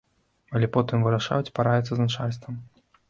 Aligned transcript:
Але 0.59 0.69
потым 0.77 1.05
вырашаюць 1.07 1.53
параіцца 1.59 1.91
з 1.93 2.01
начальствам. 2.09 2.53